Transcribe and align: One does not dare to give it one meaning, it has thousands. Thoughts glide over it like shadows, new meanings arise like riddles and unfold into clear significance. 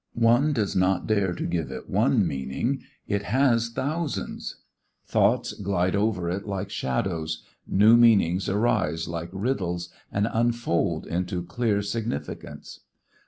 One 0.15 0.51
does 0.51 0.75
not 0.75 1.05
dare 1.05 1.31
to 1.35 1.45
give 1.45 1.69
it 1.69 1.87
one 1.87 2.25
meaning, 2.25 2.81
it 3.07 3.21
has 3.21 3.69
thousands. 3.69 4.55
Thoughts 5.05 5.53
glide 5.53 5.95
over 5.95 6.27
it 6.27 6.47
like 6.47 6.71
shadows, 6.71 7.43
new 7.67 7.95
meanings 7.95 8.49
arise 8.49 9.07
like 9.07 9.29
riddles 9.31 9.89
and 10.11 10.27
unfold 10.33 11.05
into 11.05 11.43
clear 11.43 11.83
significance. 11.83 12.79